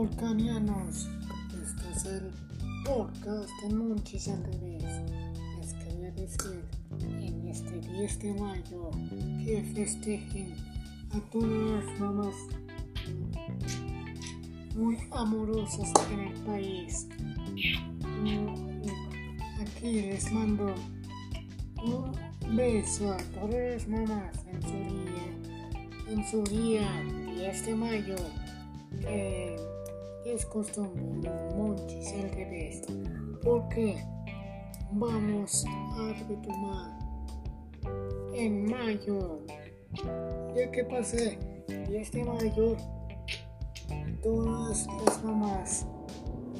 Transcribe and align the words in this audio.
Porcanianos, 0.00 1.10
este 1.62 1.90
es 1.94 2.04
el 2.06 2.30
podcast 2.86 3.50
de 3.62 3.74
Monchis 3.74 4.28
al 4.28 4.44
revés. 4.44 4.82
Les 5.60 5.74
quería 5.74 6.10
decir 6.12 6.64
en 7.02 7.46
este 7.46 7.80
10 7.80 8.18
de 8.20 8.32
mayo 8.32 8.90
que 9.44 9.62
festejen 9.74 10.54
a 11.10 11.20
todas 11.30 11.84
las 11.84 12.00
mamás 12.00 12.34
muy 14.74 14.96
amorosas 15.10 15.92
en 16.10 16.20
el 16.20 16.40
país. 16.44 17.06
Aquí 19.60 20.00
les 20.00 20.32
mando 20.32 20.74
un 21.84 22.56
beso 22.56 23.12
a 23.12 23.18
todas 23.18 23.52
las 23.52 23.86
mamás 23.86 24.46
en 24.50 24.62
su 24.62 24.94
día, 24.94 26.08
en 26.08 26.26
su 26.26 26.42
día 26.44 26.88
10 27.34 27.66
de 27.66 27.74
mayo. 27.74 28.16
Que 29.02 29.69
es 30.34 30.46
costumbre 30.46 31.28
monchis 31.56 32.12
al 32.12 32.30
revés, 32.30 32.82
porque 33.42 33.96
vamos 34.92 35.64
a 35.66 36.12
retomar 36.28 36.98
en 38.34 38.70
mayo, 38.70 39.40
ya 40.54 40.70
que 40.70 40.84
pasé 40.84 41.38
10 41.88 42.12
de 42.12 42.24
mayo, 42.24 42.76
todas 44.22 44.86
las 45.04 45.24
mamás 45.24 45.86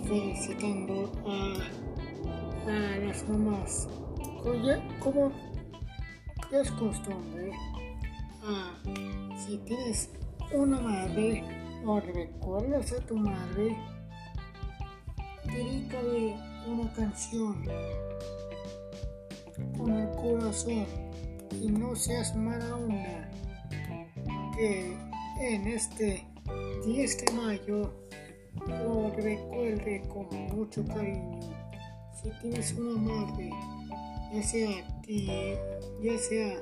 felicitando 0.04 1.12
a, 1.26 2.70
a 2.70 2.98
las 2.98 3.28
mamás, 3.28 3.88
como 4.98 5.30
ya 6.50 6.60
es 6.60 6.70
costumbre, 6.72 7.52
ah, 8.42 8.74
si 9.36 9.58
tienes 9.58 10.10
una 10.52 10.80
madre 10.80 11.59
o 11.84 12.00
recuerdas 12.00 12.92
a 12.92 13.06
tu 13.06 13.16
madre, 13.16 13.76
dedícale 15.44 16.36
una 16.66 16.92
canción 16.92 17.64
con 19.76 19.92
el 19.92 20.08
corazón 20.16 20.86
y 21.60 21.68
no 21.68 21.94
seas 21.96 22.34
mala 22.36 22.76
onda 22.76 23.30
que 24.56 24.96
en 25.40 25.66
este 25.66 26.26
10 26.84 27.24
de 27.24 27.32
mayo 27.32 27.92
lo 28.66 29.10
recuerde 29.16 30.02
con 30.08 30.28
mucho 30.54 30.84
cariño. 30.86 31.40
Si 32.22 32.30
tienes 32.42 32.72
una 32.74 33.00
madre, 33.00 33.50
ya 34.34 34.42
sea 34.42 35.00
tía, 35.02 35.58
ya 36.02 36.18
sea 36.18 36.60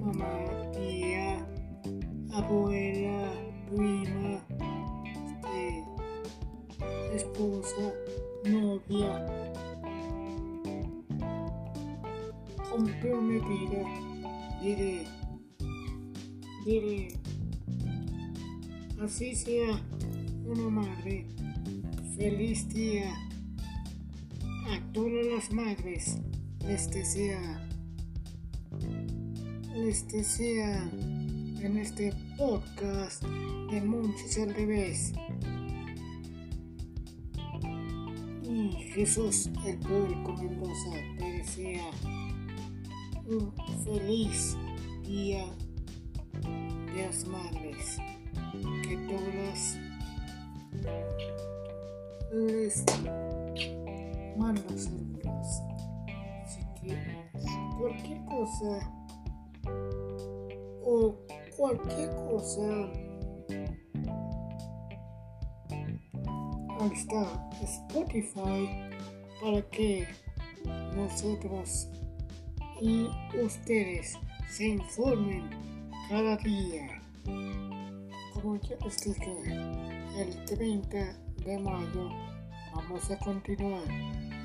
mamá, 0.00 0.70
tía, 0.72 1.46
abuela, 2.32 3.32
prima, 3.74 4.40
este, 5.04 5.84
esposa, 7.14 7.92
novia, 8.44 9.26
comprometida, 12.70 13.84
diré, 14.62 15.04
diré, 16.66 17.20
así 19.02 19.34
sea 19.34 19.80
una 20.46 20.68
madre, 20.68 21.26
feliz 22.16 22.68
día 22.68 23.14
a 24.68 24.92
todas 24.92 25.26
las 25.26 25.52
madres, 25.52 26.18
les 26.66 26.90
desea, 26.90 27.68
les 29.74 30.06
desea 30.08 30.90
en 31.62 31.78
este 31.78 32.12
podcast 32.36 33.22
de 33.22 33.80
Monchis 33.82 34.38
al 34.38 34.52
revés. 34.52 35.12
Y 38.42 38.72
Jesús, 38.94 39.48
el 39.64 39.78
público 39.78 40.34
Mendoza, 40.34 40.90
te 41.18 41.32
desea 41.32 41.84
un 43.26 43.52
feliz 43.84 44.56
día 45.06 45.44
de 46.42 47.06
las 47.06 47.26
madres. 47.28 47.98
Que 48.82 48.96
todas 49.08 49.78
les 52.32 52.84
mando 54.36 54.76
saludos. 54.76 55.62
Si 56.44 56.80
tienes 56.80 57.30
cualquier 57.78 58.24
cosa 58.24 58.92
o 60.84 61.16
cualquier 61.62 62.10
cosa. 62.16 62.90
Ahí 66.80 66.90
está 66.92 67.50
Spotify 67.62 68.90
para 69.40 69.62
que 69.70 70.08
nosotros 70.96 71.88
y 72.80 73.06
ustedes 73.40 74.18
se 74.50 74.70
informen 74.70 75.50
cada 76.08 76.36
día. 76.38 77.00
Como 78.34 78.56
ya 78.56 78.76
dije, 78.84 79.36
el 80.18 80.44
30 80.46 81.16
de 81.44 81.58
mayo 81.60 82.10
vamos 82.74 83.08
a 83.08 83.18
continuar 83.20 83.84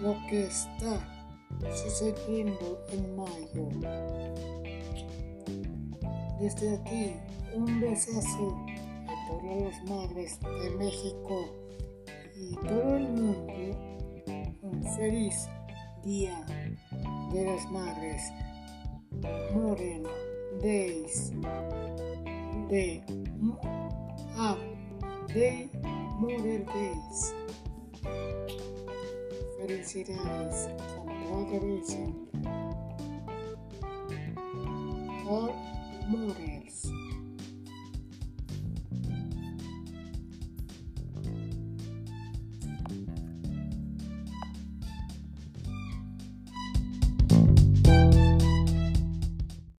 lo 0.03 0.15
que 0.29 0.43
está 0.43 1.33
sucediendo 1.73 2.79
en 2.91 3.15
mayo. 3.15 4.56
Desde 6.39 6.75
aquí, 6.75 7.13
un 7.55 7.81
besazo 7.81 8.63
a 9.07 9.27
todas 9.27 9.61
las 9.63 9.89
madres 9.89 10.39
de 10.39 10.69
México 10.77 11.45
y 12.35 12.55
todo 12.55 12.95
el 12.95 13.09
mundo. 13.09 13.53
Un 14.61 14.83
feliz 14.95 15.49
día 16.03 16.45
de 17.33 17.45
las 17.45 17.71
madres. 17.71 18.21
Moren 19.53 20.03
Days. 20.61 21.31
De. 22.69 23.03
Ah, 24.37 24.57
Day 25.33 25.71
Model 26.19 26.65
Days. 26.65 27.33
Felicidades. 29.57 30.69
Congratulations. 31.29 32.15
models. 36.07 37.06